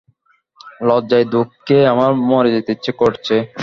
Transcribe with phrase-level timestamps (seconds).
[0.87, 3.35] লজ্জায় দুঃখে আমার মরে যেতে ইচ্ছে করছে।